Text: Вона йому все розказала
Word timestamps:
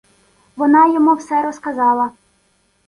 Вона 0.55 0.87
йому 0.93 1.15
все 1.15 1.43
розказала 1.43 2.11